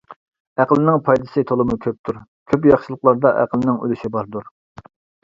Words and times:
-ئەقىلنىڭ 0.61 0.95
پايدىسى 1.09 1.43
تولىمۇ 1.51 1.77
كۆپتۇر، 1.83 2.17
كۆپ 2.53 2.65
ياخشىلىقلاردا 2.71 3.33
ئەقىلنىڭ 3.43 3.79
ئۈلۈشى 3.85 4.11
باردۇر. 4.17 4.49